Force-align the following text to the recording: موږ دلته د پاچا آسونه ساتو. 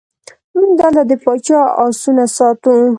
موږ 0.57 0.71
دلته 0.79 1.01
د 1.09 1.11
پاچا 1.23 1.59
آسونه 1.85 2.23
ساتو. 2.37 2.73